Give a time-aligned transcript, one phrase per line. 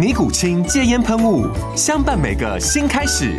[0.00, 1.46] 尼古清戒烟喷雾，
[1.76, 3.38] 相伴每个新开始。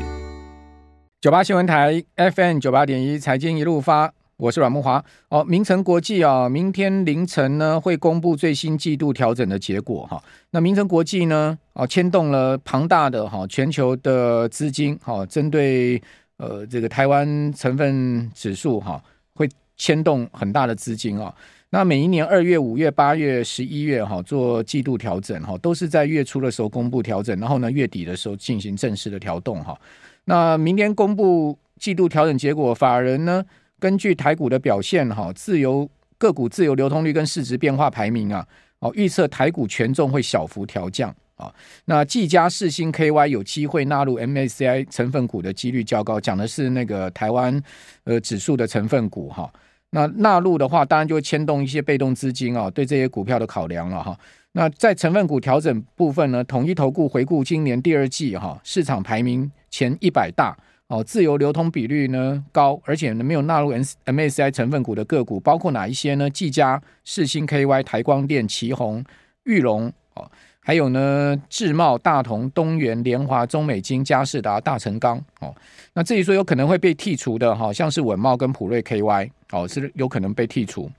[1.20, 5.04] 九八新闻台 FM 九八点一，财经一路发，我是阮慕华。
[5.30, 10.24] 哦，明城国际啊，明天凌晨呢会公布最新季度调整的结果哈。
[10.52, 16.00] 那明城国际呢，哦牵动了庞大的哈全球的资金哈，针对
[16.38, 21.34] 呃这个台湾成分指数哈，会牵动很大的资金啊。
[21.74, 29.80] 那每一年二月、五月、八月、十一月哈做季度调整哈，都是在月初的时候公布调整，然后呢月底的时候进行正式的调动哈。
[30.26, 33.42] 那明天公布季度调整结果，法人呢
[33.80, 38.46] 根据台股的表现哈，自由个股自由流通率跟市值变化排名啊，
[38.80, 41.50] 哦预测台股权重会小幅调降啊。
[41.86, 47.64] 那技嘉、世新、KY 有机会纳入 MACI 成分股的几率较高，讲的是那个台湾
[48.04, 49.50] 呃指数的成分股哈。
[49.92, 54.18] 那纳入的话，当然就会牵动一些被动资金啊，对这些股票的考量了哈。
[54.54, 66.30] 那在成分股调整部分呢，统一投顾回顾今年第二季哈市场排名前一百大哦，自由流通比率呢高，而且呢没有纳入 MSCI 成分股的个股，包括哪一些呢？
[66.30, 69.04] 技嘉、世芯、KY、台光电、奇鋐、
[69.44, 70.30] 裕隆哦。
[70.64, 75.54] 还有呢，智茂、大同、东元、联华、中美金、嘉士达、大成钢哦，
[75.94, 80.90] 那至于说有可能会被剔除的哈，像是稳茂跟普瑞 KY 哦，是有可能被剔除。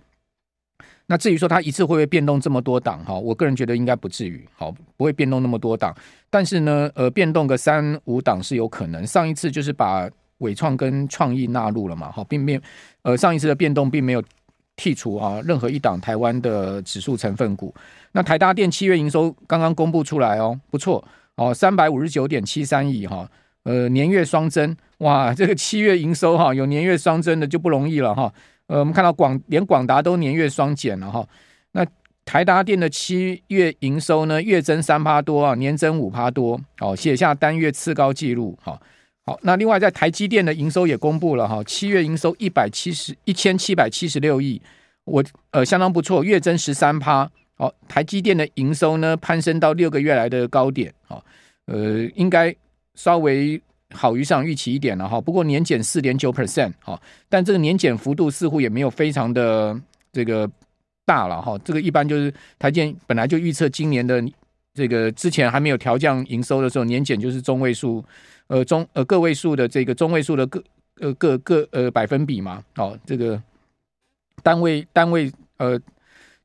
[1.06, 5.94] 那至于说它一次会不会变动这么多档哈，我个人觉得应该不至于，好，不会变动那么多档。
[6.28, 9.06] 但是呢，呃，变动个三五档是有可能。
[9.06, 12.60] 上一次就是把纬创跟创意纳入了嘛，哈，并没有，
[13.02, 14.22] 呃，上一次的变动并没有。
[14.82, 17.72] 剔除啊，任何一档台湾的指数成分股。
[18.10, 21.02] 那台达电七月营收刚刚公布出来哦，不错
[21.36, 23.28] 哦，三百五十九点七三亿哈，
[23.62, 28.32] 呃，年月双增哇， 这个七月营收哈，有年月双增的就不容易了哈。
[28.66, 31.24] 呃，我们看到广连广达都年月双减了哈。
[31.70, 31.86] 那
[32.24, 38.80] 台达电的七月营收呢，月增三趴多啊，年增五趴多，哦，写下单月次高纪录哈。
[39.24, 44.60] 好，那另外在台积电的营收也公布了哈，七月营收一百七十一千七百七十六亿，
[45.04, 45.22] 我
[45.52, 47.30] 呃相当不错，月增十三趴。
[47.54, 51.24] 好，台积电的营收呢攀升到六个月来的高点，好，
[51.66, 52.52] 呃应该
[52.96, 53.60] 稍微
[53.94, 55.20] 好于上预期一点了哈。
[55.20, 59.80] 不过年减四点九 percent，好，但这个年减幅度似乎也没有非常的
[60.12, 60.50] 这个
[61.06, 61.56] 大了哈。
[61.64, 64.20] 这个一般就是台积电本来就预测今年的
[64.74, 68.04] 这个之前还没有调降营收的时候，年减就是中位数。
[68.48, 70.62] 呃中呃个位数的这个中位数的个
[71.00, 73.40] 呃个个呃百分比嘛，哦这个
[74.42, 75.78] 单位单位呃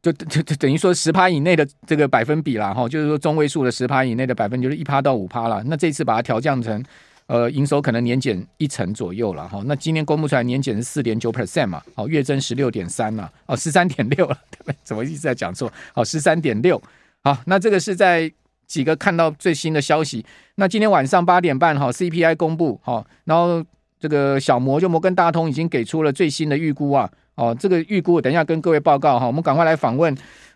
[0.01, 5.61] 就就就等于说十趴以内的这个百分比啦哈、就是说中位数的十趴以内的百分就是一趴到五趴啦。
[5.65, 6.81] 那这次把它调降成
[7.25, 14.37] 呃营收可能年减一成左右了哈、那今天公布出来年减是四点九 percent 嘛，哦月增十六点三嘛，哦十三点六了，
[14.83, 15.71] 怎么一直在讲错？
[15.93, 16.81] 哦十三点六，
[17.23, 18.31] 好，那这个是在。
[18.67, 20.23] 几个看到最新的消息，
[20.55, 23.63] 那今天晚上八点半哈，CPI 公布哈，然后
[23.97, 30.13] 这个小摩就摩根大通已经给出了最新的预估啊，哦，这个预估等一下跟各位报告哈，我们赶快来访问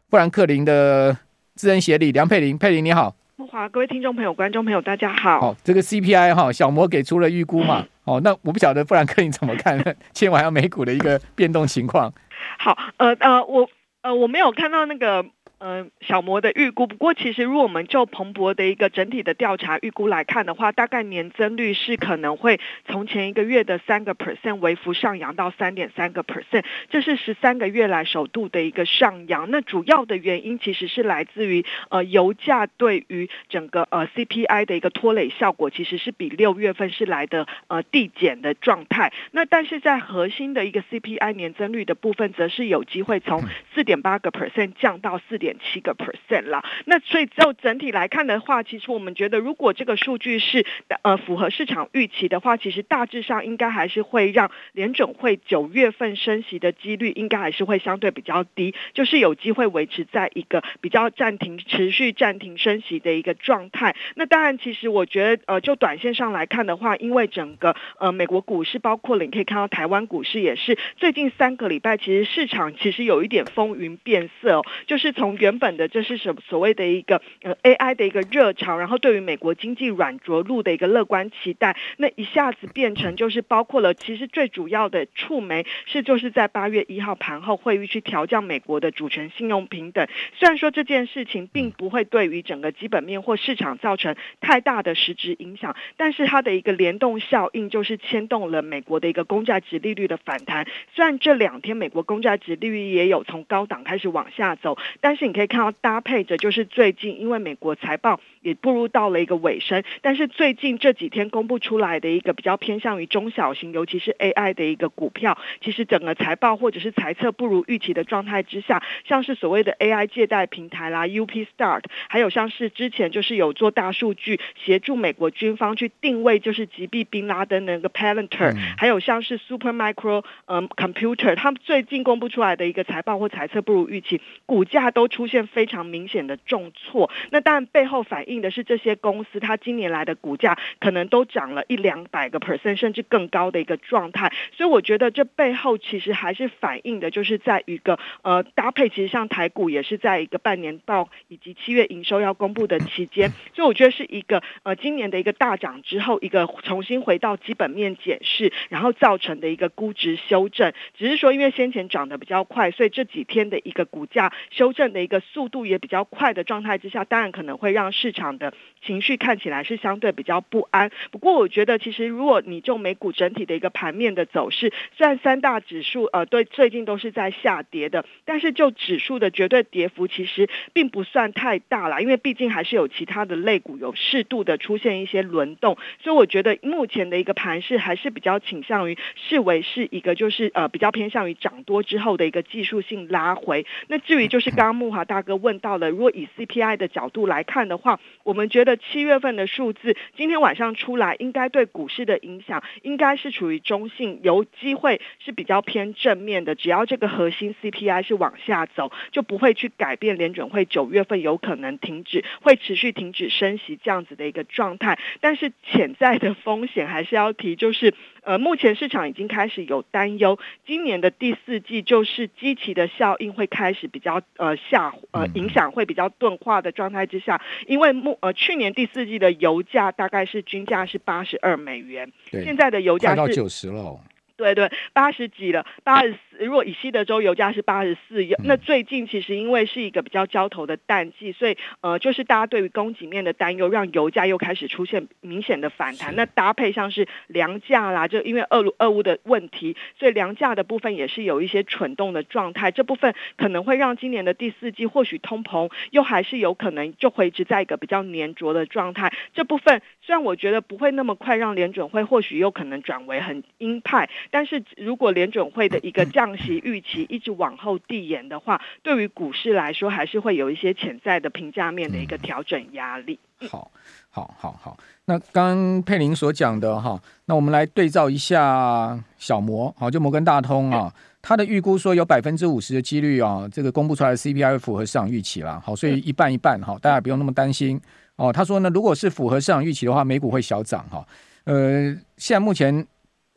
[0.10, 1.18] 富兰克林的
[1.56, 3.16] 资深协理梁佩玲，佩玲你好，
[3.50, 5.40] 好，各位听众朋友、观众朋友大家好。
[5.40, 9.86] 好，这个 CPI 哈，小摩给出了预估嘛，哦，那我不晓得富兰克林怎么看呢？
[10.12, 12.14] 今天晚上美股的一个变动情况。
[12.60, 13.70] 好，呃呃，我
[14.02, 15.26] 呃我没有看到那个。
[15.62, 29.52] 呃，小摩的预估，不过其实如果我们就彭博的一个整体的调查预估来看的话，大概年增率是可能会从前一个月的三个 percent 微幅上扬到三点三个 percent，这是十三个月来首度的一个上扬。
[29.52, 39.14] 那主要的原因其实是来自于呃油价对于整个呃 CPI 的一个拖累效果，其实是比六月份是来的呃递减的状态。
[39.30, 43.44] 那但是在核心的一个 CPI 年增率的部分，则是有机会从
[43.76, 45.51] 四点八个 percent 降到四点。
[45.60, 46.64] 七个 percent 啦。
[46.86, 50.66] 那所以就整体来看的话，其实我们觉得，如果这个数据是
[51.04, 63.96] 呃符合市场预期的话，其实大致上应该还是会让联准会九月份升息的几率应该还是会相对比较低，就是有机会维持在一个比较暂停、持续暂停升息的一个状态。
[64.16, 137.12] 那当然，其实我觉得呃就短线上来看的话，因为整个呃美国股市包括你可以看到台湾股市也是最近三个礼拜，其实市场其实有一点风云变色，就是从原本的这是什么所谓的一个呃 AI 的一个热潮，然后对于美国经济软着陆的一个乐观期待，那一下子变成就是包括了其实最主要的触媒是就是在八月一号盘后会议去调降美国的主权信用平等，虽然说这件事情并不会对于整个基本面或市场造成太大的实质影响，但是它的一个联动效应就是牵动了美国的一个公债值利率的反弹，虽然这两天美国公债值利率也有从高档开始往下走，但是你可以看到搭配着就是最近因为美国财报也步入到了一个尾声，但是最近这几天公布出来的一个比较偏向于中小型，尤其是 AI 的一个股票，其实整个财报或者是财测不如预期的状态之下，像是所谓的 AI 借贷平台啦，UP Start，还有像是之前就是有做大数据协助美国军方去定位就是击毙宾拉登的那个 Palantir，还有像是 Supermicro 嗯 Computer，他们最近公布出来的一个财报或财测不如预期，股价都出出现非常明显的重挫。
[137.30, 144.34] 那当然背后反映的是这些公司它今年来的股价可能都涨了一两百个 percent，甚至更高的一个状态。
[144.58, 160.74] 所以我觉得这背后其实还是反映的，就是在一个呃搭配，其实像台股也是在一个半年报以及七月营收要公布的期间，所以我觉得是一个呃今年的一个大涨之后，一个重新回到基本面检视，然后造成的一个估值修正。
[160.98, 168.54] 只是说因为先前涨得比较快，所以这几天的一个股价修正的一个速度也比较快的状态之下，当然可能会让市场的
[168.84, 170.92] 情绪看起来是相对比较不安。
[171.12, 193.66] 不过我觉得其实如果你就美股整体的一个盘面的走势，虽然三大指数呃对最近都是在下跌的，但是就指数的绝对跌幅其实并不算太大啦，因为毕竟还是有其他的类股有适度的出现一些轮动，所以我觉得目前的一个盘势还是比较倾向于视为是一个就是呃比较偏向于涨多之后的一个技术性拉回。
[193.88, 206.56] 那至于就是刚刚华大哥问到了，如果以 CPI 的角度来看的话，我们觉得七月份的数字今天晚上出来，应该对股市的影响应该是处于中性，有机会是比较偏正面的。
[206.56, 215.00] 只要这个核心 CPI 是往下走，就不会去改变联准会九月份有可能停止，会持续停止升息这样子的一个状态。
[215.20, 217.94] 但是潜在的风险还是要提，就是。
[218.24, 234.00] 呃，目前市场已经开始有担忧，今年的第四季就是基期的效应会开始比较呃下呃影响会比较钝化的状态之下，因为目呃去年第四季的油价大概是均价是八十二美元，对现在的油价是到九十了。
[234.42, 236.18] 对对，八十几了，八十四。
[236.40, 246.16] 如果以西德州油价是八十四，那最近其实因为是一个比较交投的淡季，所以呃，就是大家对于供给面的担忧，让油价又开始出现明显的反弹。
[246.16, 252.72] 那搭配像是粮价啦，就因为俄乌俄乌的问题，所以粮价的部分也是有一些蠢动的状态。
[252.72, 259.14] 这部分可能会让今年的第四季或许通膨又还是有可能就维持在一个比较粘着的状态。
[259.36, 273.20] 这部分虽然我觉得不会那么快让联准会或许有可能转为很鹰派，但是如果联准会的一个降息预期一直往后递延的话， 对于股市来说，还是会有一些潜在的评价面的一个调整压力。
[273.42, 273.72] 嗯、好，
[274.10, 274.78] 好，好，好。
[275.06, 285.62] 那刚刚佩玲所讲的哈，那我们来对照一下小摩，好，就摩根大通啊，他的预估说有百分之五十的几率啊，这个公布出来的 CPI 会符合市场预期啦。
[285.62, 287.78] 好，所以一半一半哈，大家不用那么担心
[288.16, 288.32] 哦。
[288.32, 291.06] 他说呢，如果是符合市场预期的话，美股会小涨哈。
[291.44, 292.88] 呃，现在目前。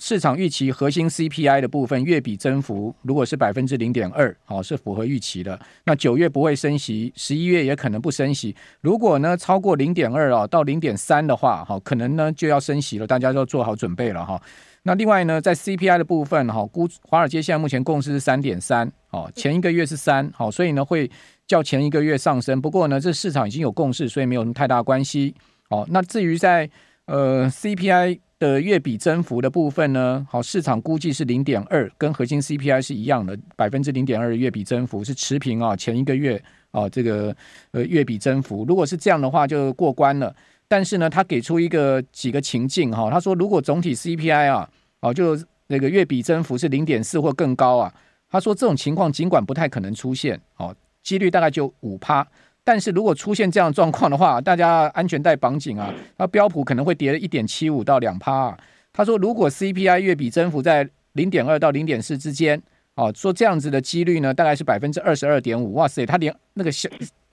[0.06, 5.58] 市场预期核心 CPI 的部分月比增幅如果是百分之零点二，好，是符合预期的。
[5.86, 8.54] 那九月不会升息，十一月也可能不升息。
[8.82, 14.38] 如果呢超过零点二啊到零点三的话，好，可能呢就要升息了，大家要做好准备了哈。
[14.82, 21.10] 那另外呢，在 CPI 的部分哈，估华尔街现在目前共识是三点三，哦，前一个月是三，好，所以呢会
[21.46, 22.60] 较前一个月上升。
[22.60, 25.34] 不过呢，这市场已经有共识，所以没有什么太大关系。
[25.70, 26.68] 哦，那至于在
[27.06, 28.18] 呃 CPI。
[28.38, 35.76] 的月比增幅的部分呢，好，市场估计是零点二，跟核心 CPI 是一样的，百分之零点二的月比增幅是持平啊。
[35.76, 37.34] 前一个月啊，这个
[37.70, 40.34] 呃月比增幅，如果是这样的话就过关了。
[40.66, 44.68] 但是呢，他给出一个几个情境哈，他说如果总体 CPI 啊，
[45.00, 45.38] 哦就
[45.68, 47.94] 那个月比增幅是零点四或更高啊，
[48.28, 50.74] 他说这种情况尽管不太可能出现哦。
[51.02, 52.26] 几率大概就五趴。
[52.64, 58.58] 但是如果出现这样状况的话， 大家安全带绑紧啊，那标普可能会跌了一点七五到两趴啊。
[58.92, 62.60] 他说，如果 CPI 月比增幅在零点二到零点四之间，
[62.94, 65.74] 哦，说这样子的几率呢，大概是百分之二十二点五。
[65.74, 66.88] 哇塞，他连那个小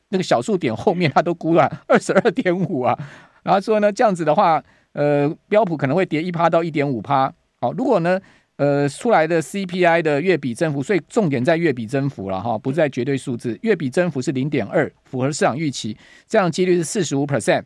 [0.09, 2.97] 那个小数点后面他都估了 二十二点五啊。
[3.43, 4.61] 然后说呢，这样子的话，
[4.93, 7.31] 呃，标普可能会跌一趴到一点五趴。
[7.61, 8.19] 好，如果呢，
[8.61, 13.57] 呃，出来的 CPI 的月比增幅，所以重点在月比增幅了哈，不在绝对数字。
[13.63, 17.63] 月比增幅是零点二，符合市场预期，这样几率是四十五 percent。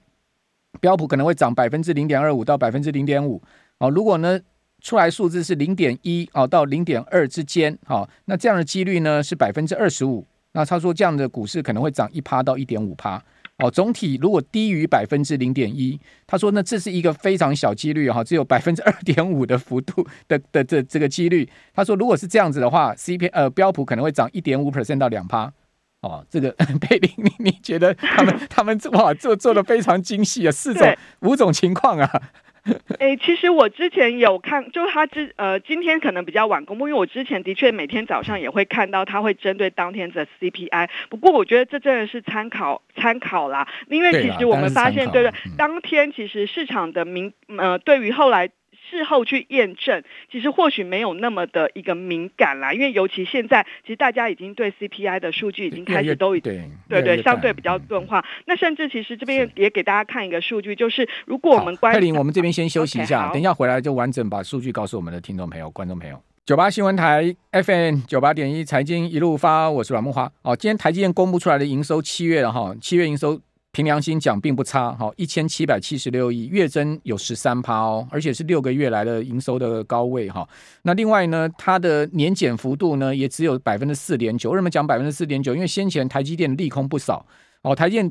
[0.79, 3.41] 标普可能会涨百分之零点二五到百分之零点五。
[3.79, 4.39] 哦，如果呢
[4.79, 10.25] 出来数字是零点一哦到零点二之间，好，那这样的几率呢是百分之二十五。
[10.53, 13.21] 那他说这样的股市可能会涨一趴到一点五趴。
[13.59, 15.97] 哦，总体如果低于百分之零点一，
[16.27, 21.49] 他说呢，这是一个非常小几率哈，只有百分之二点五的幅度的的这这个几率。
[21.73, 25.53] 他说，如果是这样子的话，CP 呃标普可能会涨一点五 percent 到两趴。
[26.01, 32.21] 哦，这个 贝林，你你觉得他们他们哇做做的非常精细啊，四种五种情况啊。
[32.99, 40.89] 哎、欸，其实我之前有看，就他之呃，今天可能比较晚公布，因为我之前的确每天早上也会看到他会针对当天的 CPI。
[41.09, 48.49] 不过我觉得这真的是参考参考啦，因为其实我们发现，对对，当天其实市场的民呃，对于后来。
[48.89, 56.53] 事后去验证，其实或许没有那么的一个敏感啦，因为尤其现在，其实大家已经对 CPI 的数据已经开始都已经
[56.87, 58.23] 对对，对相对比较钝化。
[58.45, 66.21] 那甚至其实这边也给大家看一个数据，就是如果我们关佩林，我们这边先休息一下，okay, 等一下回来就完整把数据告诉我们的听众朋友、观众朋友。
[66.45, 70.31] 九八新闻台 FM 九八点一财经一路发，我是阮木花。
[70.43, 73.41] 哦，今天台积电公布出来的营收七月了哈，七月营收。
[73.75, 80.47] 凭良心讲，并不差，好，一千七百七十六亿，月增有十三趴哦，而且是六个月来的营收的高位哈。
[80.83, 84.51] 那另外呢，它的年减幅度呢，也只有百分之四点九。
[84.51, 85.53] 为什么讲百分之四点九？
[85.53, 87.25] 因为先前台积电利空不少
[87.63, 87.75] 哦。
[87.75, 88.09] 台积电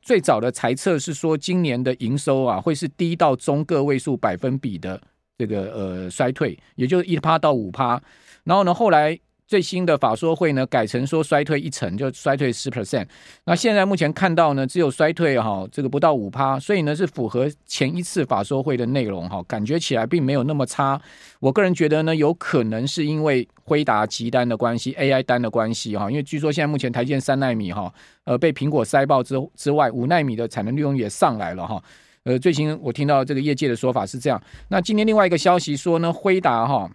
[0.00, 4.98] 最早的猜测是说，今年的营收啊，会是低到中个位数百分比的
[5.36, 8.00] 这个呃衰退，也就是一趴到五趴。
[8.44, 9.20] 然后呢，后来。
[9.52, 13.06] 最新的法说会呢，改成说衰退一成，就衰退十 percent。
[13.44, 20.98] 那现在目前看到呢，只有衰退哈，这个不到五趴，所以呢是符合前一次法说会的内容哈，感觉起来并没有那么差。
[21.38, 27.92] 我个人觉得呢，有可能是因为辉达集单的关系，AI 单的关系哈，因为据说现在目前台积电三奈米哈，
[28.24, 31.84] 呃被苹果塞爆之之外，五奈米的产能利用也上来了哈。
[32.24, 34.42] 呃，最新我听到这个业界的说法是这样。
[34.68, 36.90] 那今天另外一个消息说呢，辉达哈。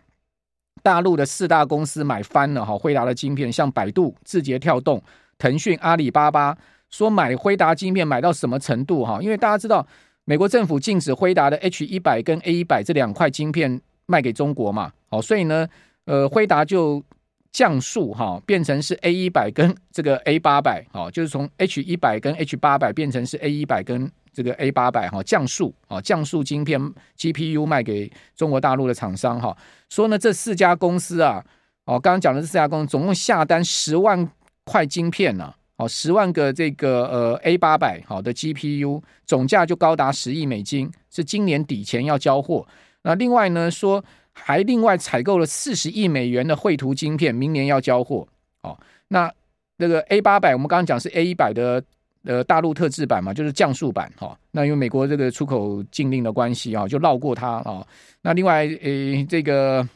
[0.82, 5.02] 大陆的四大公司买翻了哈，辉达的晶片，像百度、字节跳动、
[5.38, 6.58] 腾讯、阿里巴巴，
[6.90, 9.20] 说买辉达晶片买到什么程度哈？
[9.22, 9.86] 因为大家知道，
[10.26, 15.68] 美国政府禁止辉达的 H 一百跟 A 一百这两块晶片卖给中国嘛，好，所以呢，
[16.06, 17.04] 呃，辉达就
[17.52, 24.12] 降速哈，变成是 A 一百跟这个 A 八百，好，就是从 H 一百跟 H 八百变成是 A 一百跟。
[24.38, 26.80] 这个 A 八百哈降速啊，降速晶片
[27.18, 29.58] GPU 卖给中国大陆的厂商哈，
[29.90, 31.44] 说呢，这四家公司啊，
[31.86, 34.30] 哦，刚刚讲的这四家公司总共下单十万
[34.64, 42.68] 块晶片呢，哦，十万个这个呃 A 八百好的 GPU 总价就高达十亿美金，是今年底前要交货。
[43.02, 48.28] 那另外呢说，还另外采购了四十亿美元的绘图晶片，明年要交货。
[48.62, 48.78] 哦，
[49.08, 49.34] 那
[49.78, 51.84] 那个 A 八百我们刚刚讲是 A 一百的。
[52.28, 54.38] 呃，大陆特制版嘛，就是降速版哈、哦。
[54.52, 57.88] 那因为美国这个出口禁令的关系啊，就绕过它啊、哦。
[58.22, 59.88] 那另外，诶，这个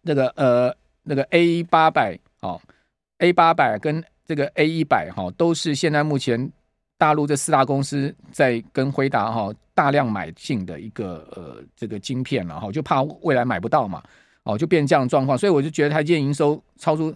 [0.00, 2.58] 那个呃，那个 A 八百哦
[3.18, 6.50] ，A 八百跟这个 A 一百哈，都是现在目前
[6.96, 14.02] 大陆这四大公司在跟辉达哈大量买进的一个呃这个晶片了哈，就怕未来买不到嘛，
[14.44, 15.36] 哦，就变这样的状况。
[15.36, 17.14] 所以我就觉得它今天营收超出。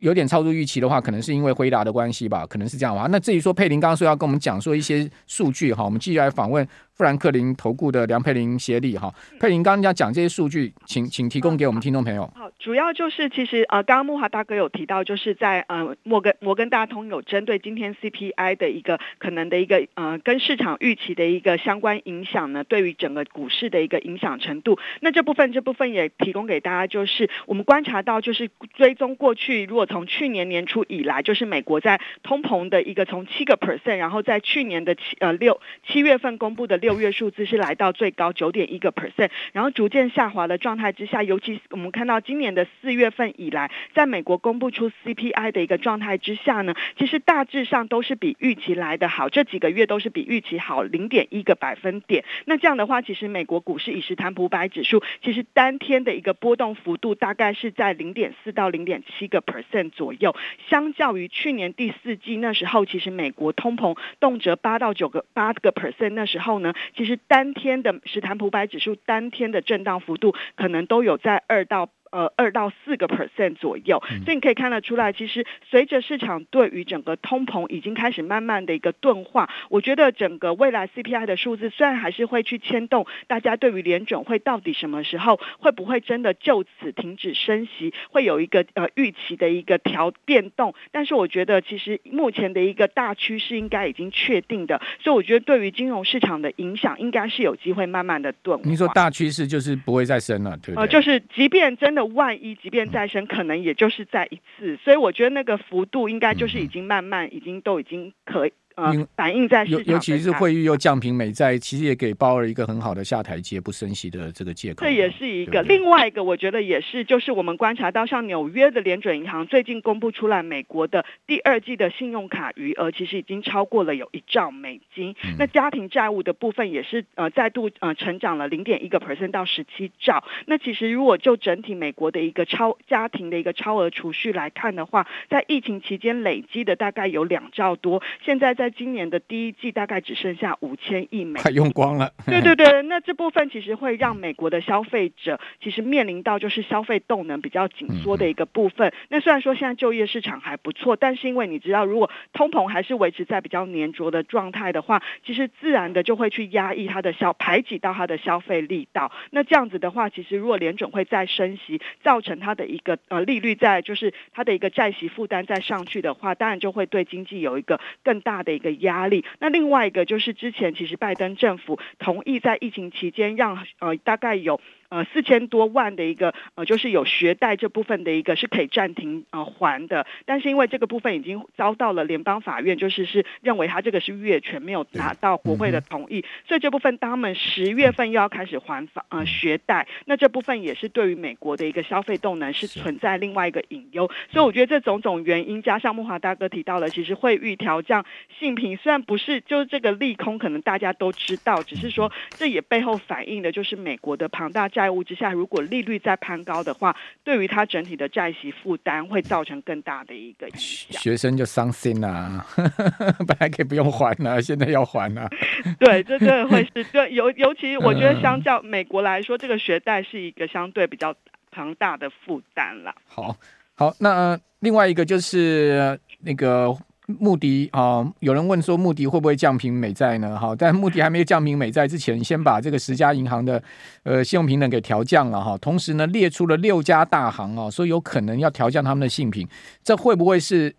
[0.00, 3.06] 有点超出预期的话，可能是因为回答的关系吧，可能是这样吧。
[3.10, 9.12] 那至于说佩林刚刚说要跟我们讲说一些数据哈，我们继续来访问富兰克林投顾的梁佩玲协理哈。
[9.40, 12.22] 佩玲刚刚讲这些数据，请请提供给我们听众朋友。
[12.34, 24.78] 好，主要就是其实呃，刚刚木华大哥有提到，就是在呃摩根摩根大通有针对今天 CPI 的一个可能的一个呃跟市场预期的一个相关影响呢，对于整个股市的一个影响程度。
[25.00, 29.86] 那这部分这部分也提供给大家，就是我们观察到，就是追踪过去如果。
[29.86, 52.24] 从去年年初以来，就是美国在通膨的一个从七个 percent，然后在去年的七呃六七月份公布的六月数字是来到最高九点一个 percent，然后逐渐下滑的状态之下，尤其我们看到今年的四月份以来，在美国公布出 CPI 的一个状态之下呢，其实大致上都是比预期来得好，这几个月都是比预期好零点一个百分点。
[52.44, 60.36] 那这样的话，其实美国股市以史坦普百指数，其实当天的一个波动幅度大概是在零点四到零点七个 percent 左右，
[60.68, 71.90] 相较于去年第四季那时候，其实美国通膨动辄八到九个八个 percent，那时候呢，其实当天的史坦普百指数当天的震荡幅度可能都有在二到。
[72.10, 98.64] 呃，二到四个 percent 左右，所以你可以看得出来，其实随着市场对于整个通膨已经开始慢慢的一个钝化，我觉得整个未来 CPI 的数字虽然还是会去牵动大家对于联准会到底什么时候会不会真的就此停止升息，会有一个呃预期的一个调变动，但是我觉得其实目前的一个大趋势应该已经确定的，所以我觉得对于金融市场的影响应该是有机会慢慢的钝化。
[98.64, 100.82] 你说大趋势就是不会再升了，对不对？
[100.82, 102.06] 呃，就是即便真的。
[102.06, 108.48] 万一即便再生，可能也就是再一次，所以我觉得那个幅度应该就是已经慢慢，已经都已经可
[108.92, 108.96] 以。
[108.96, 114.84] 嗯，反映在尤尤其是惠誉又降平美债，其实也给鲍尔一个很好的下台阶不升息的这个借口。
[114.84, 125.14] 这也是一个另外一个，我觉得也是，就是我们观察到，像纽约的联准银行最近公布出来，美国的第二季的信用卡余额其实已经超过了有一兆美金。
[125.24, 130.22] 嗯、那家庭债务的部分也是呃再度呃成长了零点一个 percent 到十七兆。
[130.44, 142.12] 那其实如果就整体美国的一个超家庭的一个超额储蓄来看的话，在疫情期间累积的大概有两兆多，现在在在今年的第一季大概只剩下五千亿美元，快用光了。
[142.26, 148.92] 对对对，那这部分其实会让美国的消费者其实面临到就是消费动能比较紧缩的一个部分。
[149.08, 159.12] 那虽然说现在就业市场还不错，但是因为你知道，如果通膨还是维持在比较粘着的状态的话，其实自然的就会去压抑它的消，排挤到它的消费力道。
[159.30, 169.06] 那这样子的话，其实如果联准会再升息，造成它的一个呃利率在就是它的一个债息负担再上去的话，当然就会对经济有一个更大的一个压。
[169.06, 169.24] 力。
[169.38, 174.60] 那另外一个就是之前其实拜登政府同意在疫情期间让呃大概有。
[174.88, 198.04] 呃，四千多万的一个呃，就是有学贷这部分的一个是可以暂停呃还的，但是因为这个部分已经遭到了联邦法院，就是是认为他这个是越权，没有拿到国会的同意，所以这部分当他们十月份又要开始还房呃学贷，那这部分也是对于美国的一个消费动能是存在另外一个隐忧，所以我觉得这种种原因加上木华大哥提到了，其实惠誉调降
[198.38, 204.70] 性平虽然不是就是这个利空，可能大家都知道，只是说这也背后反映的就是美国的庞大。
[204.76, 211.00] 债务之下，如果利率再攀高的话，对于他整体的债息负担会造成更大的一个影响。
[211.00, 212.46] 学生就伤心啦、啊，
[213.26, 215.26] 本来可以不用还了，现在要还了。
[215.80, 221.14] 对，这真的会是 对，尤尤其我觉得相较美国来说，这个学贷是一个相对比较
[221.50, 222.94] 庞大的负担了。
[223.06, 223.34] 好，
[223.74, 226.76] 好，那、呃、另外一个就是那个。
[227.06, 230.36] 穆迪啊，有人问说穆迪会不会降评美债呢？
[230.38, 233.62] 哈，但穆迪还没有降评美债之前，先把这个十家银行的
[234.02, 235.56] 呃信用平等给调降了哈。
[235.58, 239.48] 同时呢，列出了六家大行啊，说有可能要调降他们的信评，
[239.84, 240.74] 这会不会是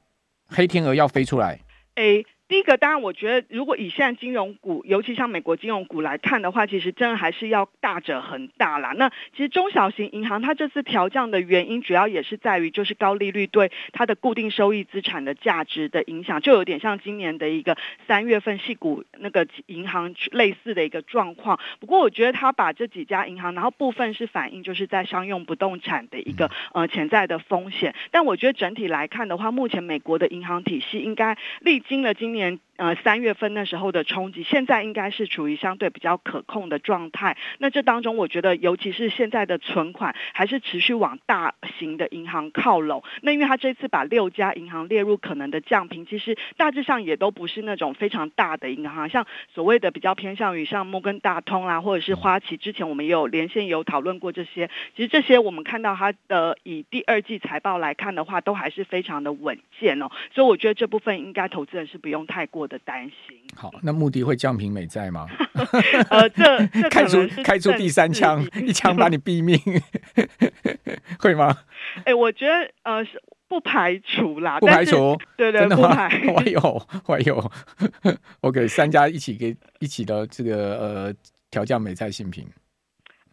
[0.47, 1.59] 黑天鹅要飞出来
[1.95, 8.93] ？A 第一个，当然，我觉得如果以现在金融股，尤其像美国金融股来看的话，其实真的还是要大者恒大啦。
[8.95, 17.75] 那其实中小型银行它这次调降的原因，主要也是在于就是高利率对它的固定收益资产的价值的影响，就有点像今年的一个
[18.07, 21.59] 三月份系股那个银行类似的一个状况。
[21.81, 27.93] 不过我觉得它把这几家银行，然后部分是反映就是在商用不动产的一个呃潜在的风险。
[28.09, 32.36] 但我觉得整体来看的话，目前美国的银行体系应该历经了今年。
[32.37, 37.37] 年呃三月份那时候的冲击，现在应该是处于相对比较可控的状态。
[37.57, 43.03] 那这当中，我觉得尤其是现在的存款还是持续往大型的银行靠拢。
[43.21, 52.57] 那因为他这次把六家银行列入可能的降评，其实大致上也都不是那种非常大的银行，像所谓的比较偏向于像摩根大通啦，或者是花旗。
[52.57, 54.69] 之前我们也有连线有讨论过这些。
[54.95, 60.09] 其实这些我们看到它的以第二季财报来看的话，都还是非常的稳健哦。
[60.33, 63.37] 所以我觉得这部分应该投资人是不用太过的担心。
[63.55, 65.27] 好，那穆迪会降平美债吗？
[66.09, 69.59] 呃，这这 开出开出第三枪， 一枪把你毙命，
[71.19, 71.57] 会吗？
[71.99, 72.53] 哎、欸，我觉得
[72.83, 76.35] 呃是不排除啦，不排除，对对，不排除。
[76.35, 77.51] 还有还有
[78.41, 81.13] ，OK，三家一起给一起的这个呃
[81.49, 82.47] 调降美债信评。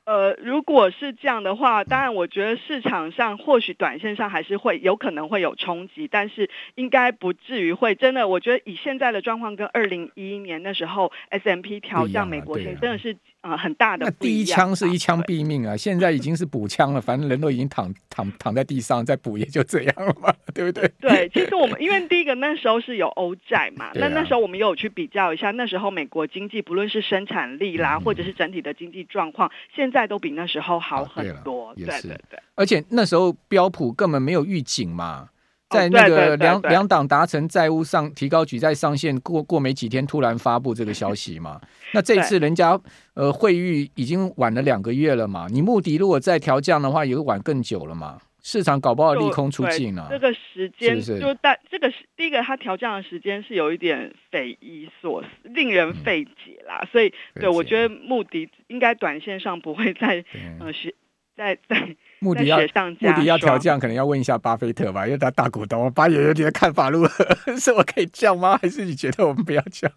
[0.04, 8.28] 呃，如果是这样的话，当然我觉得市场上或许短线上还是会有可能会有冲击，但是应该不至于会真的。
[8.28, 13.16] 我觉得以现在的状况跟二零一一年那时候 S M P 调降美国信，真的是。
[13.44, 14.06] 呃很大的。
[14.06, 20.90] 那第一枪是一枪毙命啊，现在已经是补枪了，反正人都已经躺躺躺在地上，再补也就这样了嘛， 对不对？
[20.98, 31.74] 对，其实我们因为第一个那时候是有欧债嘛，那、啊、那时候我们也有去比较一下，那时候美国经济不论是生产力啦，嗯、或者是整体的经济状况，现在都比那时候好很多。
[31.76, 35.28] 对对对，而且那时候标普根本没有预警嘛。
[35.70, 41.60] 在那个两两党达成债务上提高举债上限过过没几天，突然发布这个消息嘛？
[41.92, 42.78] 那这一次人家
[43.14, 45.46] 呃会议已经晚了两个月了嘛？
[45.50, 48.18] 你穆迪如果再调降的话，也会晚更久了嘛？
[48.42, 50.06] 市场搞不好利空出尽了。
[50.10, 56.80] 这个时间就但，这个是第一个，它调降的时间是有一点匪夷所思，令人费解啦。
[56.82, 60.24] 嗯、所以对我觉得穆迪应该短线上不会再
[60.60, 60.94] 呃是。
[61.36, 65.92] 在在目的要目的要调降，可能要问一下巴菲特吧，因为他大股东。
[65.92, 67.26] 巴爷爷，你的看法如何？
[67.58, 68.58] 是我可以降吗？
[68.60, 69.90] 还是你觉得我们不要降？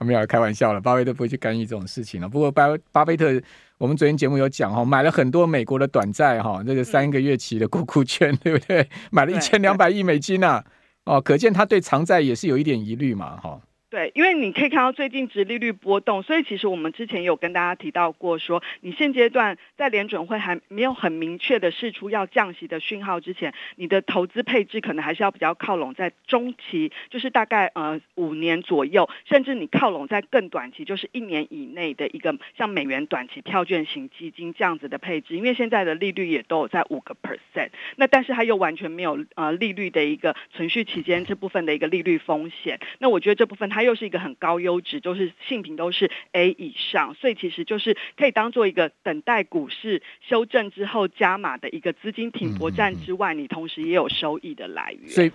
[0.00, 2.28] 我们要开玩笑了，巴菲特不会去干预这种事情了。
[2.28, 3.40] 不过巴巴菲特，
[3.78, 8.88] 我们昨天节目有讲哈，买了很多美国的短债哈，这个三个月期的国库券，对不对？
[9.10, 10.64] 买了一千两百亿美金啊，
[11.04, 13.60] 哦，可见他对长债也是有一点疑虑嘛，哈。
[13.90, 43.79] 对，因为你可以看到最近殖利率波动，所以其实我们之前有跟大家提到过说，你现阶段在联准会还没有很明确的释出要降息的讯号之前，你的投资配置可能还是要比较靠拢在中期，就是大概呃五年左右，甚至你靠拢在更短期，就是一年以内的一个像美元短期票券型基金这样子的配置，因为现在的利率也都有在五个 percent，那但是它又完全没有呃利率的一个存续期间这部分的一个利率风险，那我觉得这部分它。
[43.80, 55.08] 它又是一个很高优质，就是性评都是 A 以上，所以其实就是可以当做一个等待股市修正之后加码的一个资金停泊站之外，你同时也有收益的来源。
[55.08, 55.32] 所以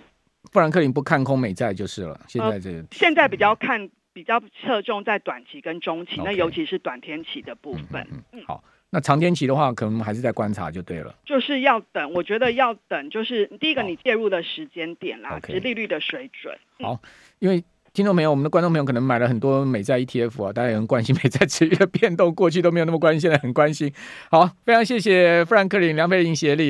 [0.52, 2.20] 富兰克林不看空美债就是了。
[2.28, 8.06] 现在这个、呃、现在比较看比较侧重在短期跟中期，那尤其是短天期的部分。
[8.12, 11.12] 嗯，嗯好，那长天期的话，可能还是在观察就对了。
[11.24, 16.56] 就是要等，我觉得要等，就是第一个你介入的时间点啦，殖利率的水准。
[16.78, 17.00] 好，嗯、
[17.40, 17.64] 因为。
[17.96, 23.90] 听众朋友，我们的观众朋友可能买了很多美债 ETF 啊，大家也很关心美债持续的变动，过去都没有那么关心，现在很关心。
[24.30, 26.64] 好，非常谢谢富兰克林、梁佩玲协力。